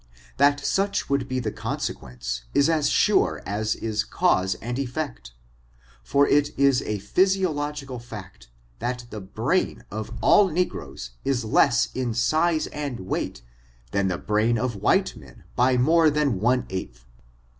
[0.37, 5.33] That such would be the con sequence is as sure as is cause and effect;
[6.03, 11.89] for it is a i^ysio logical fact, that the brain of all negroes is less
[11.93, 13.43] in size and weight
[13.91, 17.05] than the brain of white men by naove \ than one eighth.